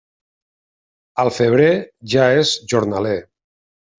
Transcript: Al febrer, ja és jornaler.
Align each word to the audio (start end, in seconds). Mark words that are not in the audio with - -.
Al 1.25 1.29
febrer, 1.35 1.69
ja 2.13 2.25
és 2.39 2.53
jornaler. 2.73 3.15